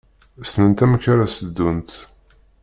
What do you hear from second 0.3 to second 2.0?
Ssnent amek ara s-ddunt.